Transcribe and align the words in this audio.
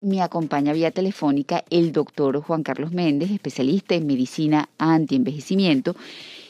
Me 0.00 0.22
acompaña 0.22 0.72
vía 0.72 0.92
telefónica 0.92 1.64
el 1.70 1.90
doctor 1.90 2.40
Juan 2.40 2.62
Carlos 2.62 2.92
Méndez, 2.92 3.32
especialista 3.32 3.96
en 3.96 4.06
medicina 4.06 4.68
antienvejecimiento, 4.78 5.96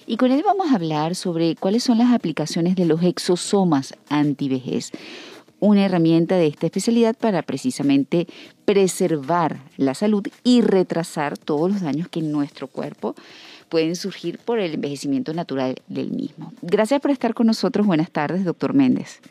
y 0.06 0.18
con 0.18 0.32
él 0.32 0.42
vamos 0.44 0.70
a 0.70 0.74
hablar 0.74 1.14
sobre 1.14 1.56
cuáles 1.56 1.82
son 1.82 1.96
las 1.96 2.12
aplicaciones 2.12 2.76
de 2.76 2.84
los 2.84 3.02
exosomas 3.02 3.94
antivejez, 4.10 4.90
una 5.60 5.86
herramienta 5.86 6.36
de 6.36 6.46
esta 6.46 6.66
especialidad 6.66 7.16
para 7.16 7.40
precisamente 7.40 8.26
preservar 8.66 9.60
la 9.78 9.94
salud 9.94 10.26
y 10.44 10.60
retrasar 10.60 11.38
todos 11.38 11.72
los 11.72 11.80
daños 11.80 12.08
que 12.08 12.20
en 12.20 12.30
nuestro 12.30 12.66
cuerpo 12.66 13.14
pueden 13.70 13.96
surgir 13.96 14.38
por 14.40 14.58
el 14.58 14.74
envejecimiento 14.74 15.32
natural 15.32 15.76
del 15.88 16.10
mismo. 16.10 16.52
Gracias 16.60 17.00
por 17.00 17.12
estar 17.12 17.32
con 17.32 17.46
nosotros. 17.46 17.86
Buenas 17.86 18.10
tardes, 18.10 18.44
doctor 18.44 18.74
Méndez. 18.74 19.22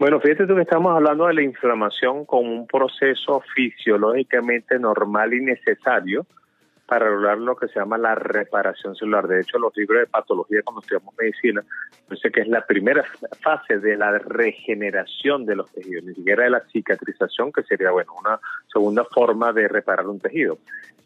Bueno, 0.00 0.18
fíjate 0.18 0.46
tú 0.46 0.54
que 0.54 0.62
estamos 0.62 0.96
hablando 0.96 1.26
de 1.26 1.34
la 1.34 1.42
inflamación 1.42 2.24
como 2.24 2.50
un 2.50 2.66
proceso 2.66 3.42
fisiológicamente 3.54 4.78
normal 4.78 5.34
y 5.34 5.42
necesario 5.42 6.24
para 6.86 7.10
lograr 7.10 7.36
lo 7.36 7.54
que 7.54 7.68
se 7.68 7.78
llama 7.78 7.98
la 7.98 8.14
reparación 8.14 8.96
celular. 8.96 9.28
De 9.28 9.42
hecho, 9.42 9.58
los 9.58 9.76
libros 9.76 10.00
de 10.00 10.06
patología 10.06 10.62
cuando 10.64 10.80
estudiamos 10.80 11.14
medicina, 11.18 11.62
dice 12.08 12.30
que 12.30 12.40
es 12.40 12.48
la 12.48 12.64
primera 12.64 13.04
fase 13.42 13.78
de 13.78 13.98
la 13.98 14.16
regeneración 14.16 15.44
de 15.44 15.56
los 15.56 15.70
tejidos, 15.70 16.04
ni 16.04 16.14
siquiera 16.14 16.44
de 16.44 16.50
la 16.50 16.60
cicatrización, 16.72 17.52
que 17.52 17.62
sería, 17.64 17.90
bueno, 17.90 18.14
una 18.18 18.40
segunda 18.72 19.04
forma 19.04 19.52
de 19.52 19.68
reparar 19.68 20.08
un 20.08 20.18
tejido. 20.18 20.56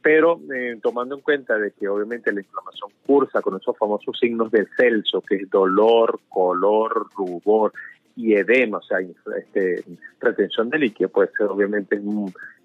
Pero 0.03 0.39
eh, 0.55 0.79
tomando 0.81 1.17
en 1.17 1.20
cuenta 1.20 1.59
de 1.59 1.73
que 1.73 1.89
obviamente 1.89 2.33
la 2.33 2.42
inflamación 2.42 2.91
cursa 3.05 3.42
con 3.42 3.56
esos 3.56 3.77
famosos 3.77 4.17
signos 4.20 4.53
de 4.53 4.69
Celso, 4.77 5.20
que 5.20 5.34
es 5.34 5.51
dolor, 5.51 6.20
color, 6.29 7.09
rubor, 7.17 7.73
y 8.17 8.35
edema, 8.35 8.79
o 8.79 8.83
sea, 8.83 8.99
este, 9.01 9.85
retención 10.21 10.71
de 10.71 10.79
líquido, 10.79 11.09
puede 11.09 11.31
ser 11.37 11.47
obviamente 11.47 12.01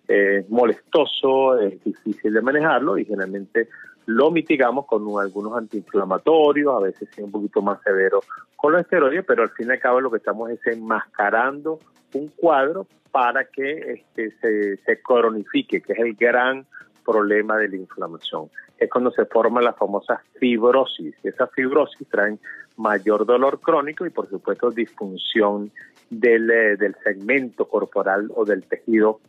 eh, 0.08 0.46
molestoso, 0.50 1.60
es 1.60 1.84
difícil 1.84 2.34
de 2.34 2.42
manejarlo 2.42 2.98
y 2.98 3.06
generalmente 3.06 3.70
lo 4.06 4.32
mitigamos 4.32 4.86
con 4.86 5.04
algunos 5.20 5.58
antiinflamatorios, 5.58 6.76
a 6.76 6.80
veces 6.80 7.10
es 7.12 7.24
un 7.24 7.32
poquito 7.32 7.62
más 7.62 7.82
severo 7.84 8.22
con 8.56 8.74
los 8.74 8.82
esteroides, 8.82 9.26
pero 9.26 9.44
al 9.44 9.50
fin 9.52 9.68
y 9.68 9.72
al 9.72 9.80
cabo 9.80 10.02
lo 10.02 10.12
que 10.12 10.18
estamos 10.18 10.50
es 10.50 10.66
enmascarando 10.68 11.80
un 12.14 12.28
cuadro 12.30 12.88
para 13.12 13.46
que 13.46 13.94
este, 13.94 14.32
se, 14.40 14.78
se 14.78 15.02
cronifique, 15.02 15.82
que 15.82 15.94
es 15.94 16.00
el 16.00 16.16
gran 16.16 16.66
problema 17.06 17.58
de 17.58 17.70
la 17.70 17.76
inflamación. 17.76 18.50
Es 18.78 18.90
cuando 18.90 19.12
se 19.12 19.26
forma 19.26 19.62
la 19.62 19.74
famosa 19.74 20.22
fibrosis. 20.40 21.16
Esa 21.24 21.48
fibrosis 21.48 22.08
trae 22.10 22.38
mayor 22.78 23.26
dolor 23.26 23.60
crónico 23.60 24.06
y 24.06 24.10
por 24.10 24.30
supuesto 24.30 24.72
disfunción 24.72 25.72
del, 26.10 26.50
eh, 26.50 26.78
del 26.78 26.96
segmento 27.04 27.68
corporal 27.68 28.30
o 28.36 28.46
del 28.46 28.64
tejido 28.64 29.20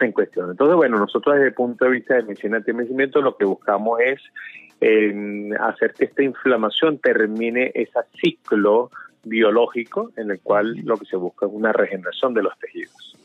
en 0.00 0.12
cuestión. 0.12 0.50
Entonces, 0.50 0.76
bueno, 0.76 0.98
nosotros 0.98 1.34
desde 1.34 1.48
el 1.48 1.54
punto 1.54 1.84
de 1.84 1.90
vista 1.90 2.14
de 2.14 2.22
medicina 2.22 2.60
de 2.60 2.70
envejecimiento 2.70 3.20
lo 3.20 3.36
que 3.36 3.44
buscamos 3.44 4.00
es 4.00 4.20
hacer 5.60 5.92
que 5.94 6.04
esta 6.04 6.22
inflamación 6.22 6.98
termine 6.98 7.72
ese 7.74 7.98
ciclo 8.20 8.90
biológico 9.24 10.12
en 10.16 10.30
el 10.30 10.40
cual 10.40 10.76
lo 10.84 10.96
que 10.96 11.06
se 11.06 11.16
busca 11.16 11.46
es 11.46 11.52
una 11.52 11.72
regeneración 11.72 12.32
de 12.34 12.42
los 12.42 12.56
tejidos. 12.58 13.17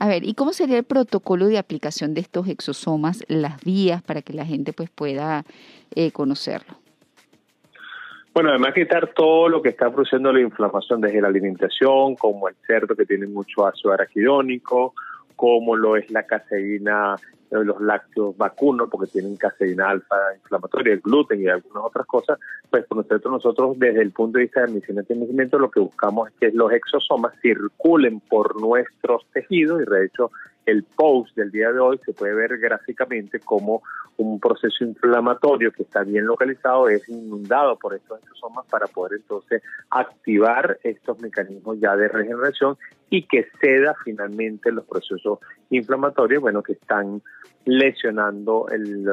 A 0.00 0.08
ver, 0.08 0.24
¿y 0.24 0.32
cómo 0.32 0.54
sería 0.54 0.78
el 0.78 0.84
protocolo 0.84 1.46
de 1.46 1.58
aplicación 1.58 2.14
de 2.14 2.22
estos 2.22 2.48
exosomas, 2.48 3.22
las 3.28 3.62
vías 3.62 4.02
para 4.02 4.22
que 4.22 4.32
la 4.32 4.46
gente 4.46 4.72
pues 4.72 4.88
pueda 4.88 5.44
eh, 5.94 6.10
conocerlo? 6.10 6.74
Bueno, 8.32 8.48
además 8.48 8.72
quitar 8.72 9.12
todo 9.12 9.50
lo 9.50 9.60
que 9.60 9.68
está 9.68 9.90
produciendo 9.90 10.32
la 10.32 10.40
inflamación 10.40 11.02
desde 11.02 11.20
la 11.20 11.28
alimentación, 11.28 12.16
como 12.16 12.48
el 12.48 12.54
cerdo 12.66 12.96
que 12.96 13.04
tiene 13.04 13.26
mucho 13.26 13.66
ácido 13.66 13.92
araquidónico, 13.92 14.94
como 15.36 15.76
lo 15.76 15.96
es 15.96 16.10
la 16.10 16.22
caseína, 16.22 17.16
los 17.50 17.80
lácteos 17.80 18.36
vacunos, 18.36 18.88
porque 18.90 19.10
tienen 19.10 19.36
caseína 19.36 19.90
alfa 19.90 20.16
inflamatoria, 20.36 20.94
el 20.94 21.00
gluten 21.00 21.42
y 21.42 21.48
algunas 21.48 21.84
otras 21.84 22.06
cosas, 22.06 22.38
pues 22.70 22.84
por 22.86 22.98
nosotros, 22.98 23.32
nosotros 23.32 23.78
desde 23.78 24.02
el 24.02 24.12
punto 24.12 24.38
de 24.38 24.44
vista 24.44 24.62
de 24.62 24.68
medicina 24.68 25.02
de 25.02 25.14
envejecimiento 25.14 25.58
lo 25.58 25.70
que 25.70 25.80
buscamos 25.80 26.28
es 26.28 26.34
que 26.38 26.50
los 26.52 26.72
exosomas 26.72 27.34
circulen 27.40 28.20
por 28.20 28.60
nuestros 28.60 29.26
tejidos 29.32 29.82
y 29.82 29.90
de 29.90 30.06
hecho 30.06 30.30
el 30.66 30.84
post 30.84 31.34
del 31.36 31.50
día 31.50 31.72
de 31.72 31.80
hoy 31.80 31.98
se 32.04 32.12
puede 32.12 32.34
ver 32.34 32.58
gráficamente 32.58 33.40
como 33.40 33.82
un 34.18 34.38
proceso 34.38 34.84
inflamatorio 34.84 35.72
que 35.72 35.82
está 35.82 36.04
bien 36.04 36.26
localizado 36.26 36.88
es 36.88 37.08
inundado 37.08 37.76
por 37.76 37.94
estos 37.94 38.22
exosomas 38.22 38.66
para 38.66 38.86
poder 38.86 39.20
entonces 39.20 39.62
activar 39.88 40.78
estos 40.82 41.18
mecanismos 41.20 41.78
ya 41.80 41.96
de 41.96 42.08
regeneración 42.08 42.76
y 43.08 43.26
que 43.26 43.48
ceda 43.60 43.94
finalmente 44.04 44.70
los 44.70 44.84
procesos 44.86 45.40
inflamatorios, 45.70 46.40
bueno, 46.40 46.62
que 46.62 46.74
están 46.74 47.22
lesionando 47.64 48.66
el, 48.70 49.04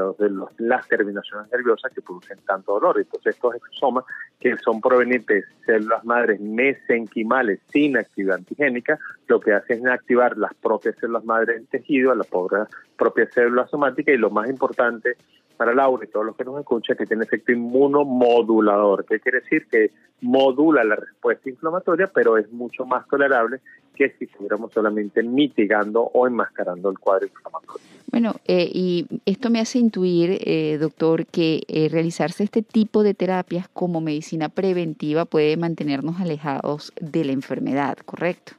las 0.58 0.88
terminaciones 0.88 1.52
nerviosas 1.52 1.92
que 1.94 2.02
producen 2.02 2.40
tanto 2.46 2.74
dolor. 2.74 2.98
Entonces 3.00 3.36
estos 3.36 3.56
exosomas 3.56 4.06
que 4.40 4.56
son 4.58 4.80
provenientes 4.82 5.46
de 5.46 5.66
células 5.66 6.04
madres 6.06 6.40
mesenquimales 6.40 7.60
sin 7.72 7.98
actividad 7.98 8.38
antigénica, 8.38 9.00
lo 9.28 9.40
que 9.40 9.54
hacen 9.54 9.80
es 9.80 9.94
activar 9.94 10.38
las 10.38 10.54
propias 10.56 10.96
células 10.98 11.26
madres 11.26 11.58
del 11.58 11.68
tejido, 11.68 12.16
las 12.16 12.28
propias 12.28 13.34
células 13.34 13.70
somáticas 13.70 14.16
y 14.16 14.18
lo 14.18 14.30
más 14.30 14.50
importante 14.50 15.18
para 15.58 15.74
Laura 15.74 16.06
y 16.06 16.08
todos 16.08 16.26
los 16.26 16.36
que 16.36 16.46
nos 16.46 16.60
escuchan, 16.60 16.96
que 16.96 17.08
tiene 17.08 17.24
efecto 17.24 17.52
inmunomodulador. 17.52 19.06
¿Qué 19.06 19.20
quiere 19.20 19.42
decir? 19.42 19.66
Que 19.68 19.92
modula 20.22 20.84
la 20.84 20.96
respuesta 20.96 21.50
inflamatoria, 21.50 22.08
pero 22.14 22.38
es 22.38 22.52
mucho 22.52 22.86
más 22.86 23.08
tolerable 23.08 23.60
que 23.96 24.12
si 24.12 24.26
estuviéramos 24.26 24.72
solamente 24.72 25.24
mitigando 25.24 26.04
o 26.14 26.28
enmascarando 26.28 26.90
el 26.90 27.00
cuadro 27.00 27.26
inflamatorio. 27.26 27.97
Bueno, 28.20 28.34
eh, 28.46 28.68
y 28.74 29.06
esto 29.28 29.52
me 29.52 29.60
hace 29.60 29.78
intuir, 29.78 30.40
eh, 30.42 30.80
doctor, 30.80 31.28
que 31.28 31.62
eh, 31.68 31.88
realizarse 31.88 32.44
este 32.44 32.64
tipo 32.64 33.04
de 33.04 33.14
terapias 33.14 33.68
como 33.70 34.02
medicina 34.02 34.50
preventiva 34.50 35.26
puede 35.26 35.56
mantenernos 35.56 36.20
alejados 36.20 36.92
de 37.00 37.26
la 37.26 37.34
enfermedad, 37.34 37.96
¿correcto? 38.06 38.54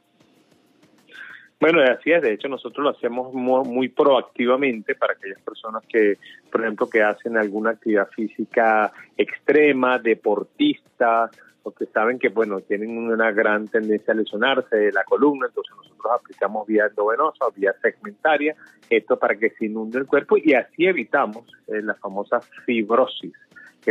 Bueno, 1.59 1.81
así 1.81 2.11
es. 2.11 2.21
De 2.21 2.33
hecho, 2.33 2.47
nosotros 2.47 2.83
lo 2.83 2.89
hacemos 2.91 3.33
muy, 3.33 3.89
proactivamente 3.89 4.95
para 4.95 5.13
aquellas 5.13 5.41
personas 5.41 5.83
que, 5.87 6.17
por 6.49 6.61
ejemplo, 6.61 6.89
que 6.89 7.03
hacen 7.03 7.35
alguna 7.37 7.71
actividad 7.71 8.07
física 8.09 8.93
extrema, 9.17 9.99
deportistas, 9.99 11.31
o 11.63 11.71
que 11.71 11.85
saben 11.87 12.17
que, 12.17 12.29
bueno, 12.29 12.61
tienen 12.61 12.97
una 12.97 13.31
gran 13.31 13.67
tendencia 13.67 14.13
a 14.13 14.17
lesionarse 14.17 14.73
de 14.77 14.91
la 14.93 15.03
columna. 15.03 15.47
Entonces, 15.47 15.75
nosotros 15.75 16.13
aplicamos 16.13 16.65
vía 16.65 16.85
endovenosa 16.85 17.45
vía 17.53 17.75
segmentaria, 17.81 18.55
esto 18.89 19.19
para 19.19 19.35
que 19.35 19.49
se 19.49 19.65
inunde 19.65 19.99
el 19.99 20.07
cuerpo 20.07 20.37
y 20.37 20.53
así 20.53 20.87
evitamos 20.87 21.45
eh, 21.67 21.81
la 21.81 21.95
famosa 21.95 22.39
fibrosis 22.65 23.33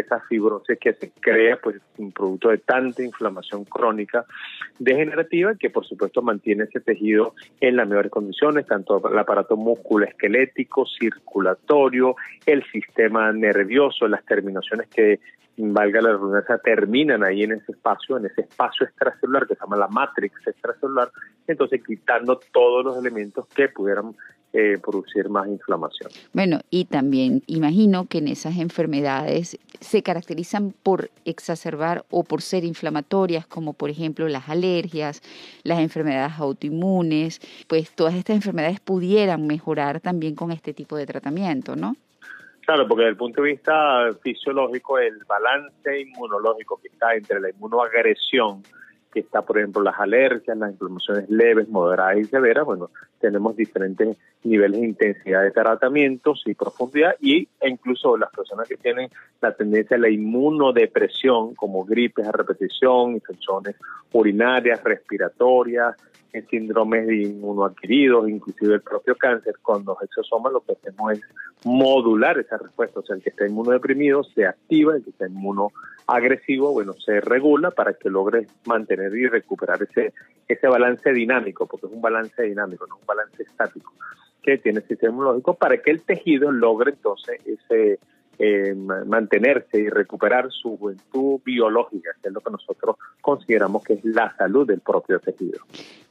esa 0.01 0.21
fibrosis 0.21 0.79
que 0.79 0.93
se 0.95 1.11
crea 1.21 1.59
pues 1.63 1.77
un 1.99 2.13
producto 2.13 2.49
de 2.49 2.59
tanta 2.59 3.03
inflamación 3.03 3.65
crónica 3.65 4.25
degenerativa 4.79 5.55
que 5.55 5.71
por 5.71 5.87
supuesto 5.87 6.23
mantiene 6.23 6.65
ese 6.65 6.81
tejido 6.81 7.35
en 7.61 7.77
las 7.77 7.89
mejores 7.89 8.11
condiciones, 8.11 8.67
tanto 8.67 9.03
el 9.11 9.19
aparato 9.19 9.57
musculoesquelético, 9.57 10.87
circulatorio, 10.87 12.17
el 12.47 12.65
sistema 12.71 13.33
nervioso, 13.33 14.07
las 14.09 14.25
terminaciones 14.25 14.89
que 14.89 15.21
valga 15.59 16.01
la 16.01 16.11
redundancia, 16.11 16.59
terminan 16.59 17.25
ahí 17.25 17.43
en 17.43 17.53
ese 17.53 17.73
espacio, 17.73 18.17
en 18.17 18.27
ese 18.27 18.43
espacio 18.43 18.87
extracelular 18.87 19.47
que 19.47 19.55
se 19.55 19.61
llama 19.61 19.77
la 19.77 19.89
matrix 19.89 20.47
extracelular, 20.47 21.11
entonces 21.47 21.83
quitando 21.85 22.39
todos 22.53 22.85
los 22.85 22.99
elementos 22.99 23.47
que 23.49 23.69
pudieran 23.69 24.15
eh, 24.55 24.79
producir 24.83 25.29
más 25.29 25.47
inflamación. 25.47 26.11
Bueno, 26.33 26.61
y 26.71 26.87
también 26.87 27.43
imagino 27.47 28.07
que 28.07 28.19
en 28.19 28.29
esas 28.29 28.57
enfermedades 28.57 29.59
se 29.81 30.03
caracterizan 30.03 30.73
por 30.83 31.11
exacerbar 31.27 32.07
o 32.11 32.25
por 32.25 32.41
ser 32.41 32.65
inflamatorias, 32.65 33.47
como 33.47 33.75
por 33.75 33.91
ejemplo 33.91 34.27
las 34.27 34.49
alergias, 34.49 35.21
las 35.65 35.81
enfermedades 35.81 36.39
autoinmunes, 36.39 37.41
pues 37.67 37.91
todas 37.91 38.15
estas 38.15 38.37
enfermedades 38.37 38.81
pudieran 38.81 39.47
mejorar 39.47 40.01
también 40.01 40.35
con 40.35 40.51
este 40.51 40.73
tipo 40.73 40.97
de 40.97 41.05
tratamiento, 41.05 41.77
¿no? 41.77 41.97
Claro, 42.65 42.89
porque 42.89 43.03
desde 43.03 43.13
el 43.13 43.17
punto 43.17 43.43
de 43.43 43.53
vista 43.53 44.15
fisiológico, 44.23 44.99
el 44.99 45.25
balance 45.27 46.01
inmunológico 46.01 46.81
que 46.83 46.89
está 46.89 47.15
entre 47.15 47.41
la 47.41 47.51
inmunoagresión 47.51 48.63
que 49.13 49.21
está, 49.21 49.43
por 49.43 49.59
ejemplo, 49.59 49.83
las 49.83 49.99
alergias, 49.99 50.57
las 50.57 50.73
inflamaciones 50.73 51.29
leves, 51.31 51.69
moderadas 51.69 52.19
y 52.19 52.25
severas, 52.25 52.65
bueno, 52.65 52.91
tenemos 53.21 53.57
diferentes 53.57 54.17
niveles 54.45 54.81
de 54.81 54.87
intensidad 54.87 55.43
de 55.43 55.51
tratamientos 55.51 56.43
y 56.47 56.55
profundidad 56.55 57.17
y 57.21 57.49
e 57.61 57.69
incluso 57.69 58.17
las 58.17 58.31
personas 58.31 58.69
que 58.69 58.77
tienen 58.77 59.11
la 59.41 59.53
tendencia 59.53 59.97
a 59.97 60.01
la 60.01 60.11
inmunodepresión, 60.11 61.55
como 61.55 61.85
gripes 61.85 62.27
a 62.27 62.33
repetición, 62.33 63.13
infecciones 63.13 63.77
urinarias, 64.13 64.83
respiratorias, 64.85 65.97
síndromes 66.51 67.07
de 67.07 67.17
inmunoadquiridos, 67.23 68.29
inclusive 68.29 68.75
el 68.75 68.81
propio 68.81 69.17
cáncer, 69.17 69.57
con 69.63 69.85
los 69.85 70.01
exosomas 70.03 70.53
lo 70.53 70.61
que 70.61 70.73
hacemos 70.73 71.13
es 71.13 71.21
modular 71.65 72.39
esa 72.39 72.59
respuesta, 72.59 73.01
o 73.01 73.03
sea, 73.03 73.17
el 73.17 73.23
que 73.23 73.31
está 73.31 73.47
inmunodeprimido 73.47 74.23
se 74.23 74.47
activa, 74.47 74.97
el 74.97 75.05
que 75.05 75.11
está 75.11 75.27
inmunoagresivo, 75.27 76.73
bueno, 76.73 76.93
se 76.95 77.21
regula 77.21 77.71
para 77.71 77.95
que 77.95 78.11
logre 78.11 78.47
mantener 78.67 79.15
y 79.15 79.27
recuperar 79.27 79.83
ese, 79.83 80.13
ese 80.47 80.69
balance 80.69 81.13
dinámico, 81.13 81.67
porque 81.67 81.87
es 81.87 81.93
un 81.93 82.01
balance 82.01 82.43
dinámico, 82.43 82.87
no 82.87 82.97
un 82.97 83.07
balance 83.07 83.43
estático 83.43 83.93
que 84.43 84.59
tiene 84.59 84.81
el 84.81 84.87
sistema 84.87 85.13
inmunológico 85.13 85.55
para 85.55 85.79
que 85.79 85.91
el 85.91 86.03
tejido 86.03 86.53
logre 86.53 86.93
entonces 86.93 87.41
ese 87.45 87.99
eh, 88.39 88.75
mantenerse 88.75 89.81
y 89.81 89.89
recuperar 89.89 90.51
su 90.51 90.77
juventud 90.77 91.41
biológica, 91.45 92.11
que 92.23 92.29
es 92.29 92.35
lo 92.35 92.41
que 92.41 92.51
nosotros 92.53 92.97
consideramos 93.21 93.83
que 93.83 93.95
es 93.95 94.05
la 94.05 94.35
salud 94.37 94.67
del 94.67 94.81
propio 94.81 95.19
tejido. 95.19 95.59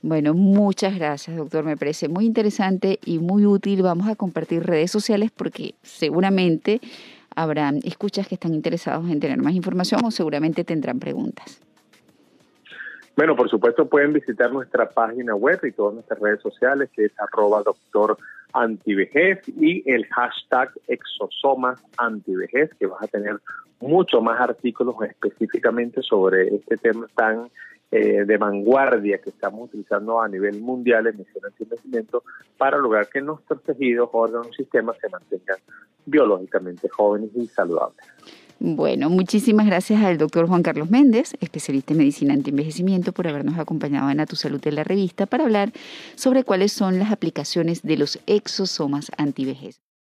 Bueno, 0.02 0.34
muchas 0.34 0.96
gracias, 0.96 1.38
doctor. 1.38 1.64
Me 1.64 1.78
parece 1.78 2.10
muy 2.10 2.26
interesante 2.26 3.00
y 3.06 3.20
muy 3.20 3.46
útil. 3.46 3.82
Vamos 3.82 4.08
a 4.08 4.16
compartir 4.16 4.64
redes 4.64 4.92
sociales 4.92 5.32
porque 5.32 5.76
seguramente 5.84 6.82
habrá 7.36 7.72
escuchas 7.84 8.28
que 8.28 8.36
están 8.36 8.54
interesados 8.54 9.10
en 9.10 9.20
tener 9.20 9.38
más 9.38 9.54
información 9.54 10.02
o 10.04 10.12
seguramente 10.12 10.64
tendrán 10.64 11.00
preguntas. 11.00 11.62
Bueno, 13.16 13.36
por 13.36 13.50
supuesto 13.50 13.88
pueden 13.88 14.14
visitar 14.14 14.52
nuestra 14.52 14.90
página 14.90 15.34
web 15.34 15.60
y 15.64 15.72
todas 15.72 15.96
nuestras 15.96 16.20
redes 16.20 16.42
sociales, 16.42 16.90
que 16.96 17.06
es 17.06 17.12
arroba 17.20 17.64
doctor 17.64 18.18
antivejez 18.62 19.40
y 19.48 19.90
el 19.90 20.06
hashtag 20.08 20.72
exosomas 20.88 21.82
antivejez, 21.98 22.72
que 22.80 22.88
vas 22.88 23.04
a 23.04 23.08
tener 23.08 23.40
mucho 23.80 24.22
más 24.22 24.40
artículos 24.40 24.96
específicamente 25.08 26.02
sobre 26.02 26.56
este 26.56 26.78
tema 26.78 27.08
tan 27.16 27.50
eh, 27.92 28.26
de 28.26 28.38
vanguardia 28.38 29.20
que 29.20 29.30
estamos 29.30 29.70
utilizando 29.70 30.22
a 30.22 30.28
nivel 30.28 30.60
mundial 30.60 31.08
en 31.08 31.18
misiones 31.18 31.54
de 31.58 31.64
envejecimiento 31.64 32.24
para 32.58 32.78
lograr 32.78 33.08
que 33.08 33.22
nuestros 33.22 33.64
tejidos, 33.64 34.10
órganos 34.12 34.50
y 34.52 34.64
sistemas 34.64 34.98
se 35.00 35.08
mantengan 35.10 35.58
biológicamente 36.06 36.90
jóvenes 36.90 37.30
y 37.36 37.48
saludables. 37.48 38.06
Bueno, 38.60 39.12
muchísimas 39.12 39.68
gracias 39.68 40.02
al 40.04 40.18
doctor 40.18 40.48
Juan 40.48 40.64
Carlos 40.64 40.90
Méndez, 40.90 41.36
especialista 41.42 41.94
en 41.94 42.00
medicina 42.00 42.34
antienvejecimiento, 42.34 43.14
por 43.14 43.28
habernos 43.28 43.60
acompañado 43.60 44.10
en 44.10 44.20
A 44.20 44.26
Tu 44.26 44.36
Salud 44.36 44.60
de 44.60 44.72
la 44.72 44.84
revista 44.84 45.28
para 45.28 45.44
hablar 45.44 45.72
sobre 46.16 46.44
cuáles 46.44 46.72
son 46.72 46.98
las 46.98 47.12
aplicaciones 47.12 47.84
de 47.84 47.98
los 47.98 48.20
exosomas 48.26 49.12
antivejez. 49.16 49.87